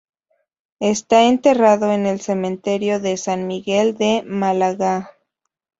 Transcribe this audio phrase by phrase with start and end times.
[0.79, 5.11] Está enterrado en el Cementerio de San Miguel de Málaga.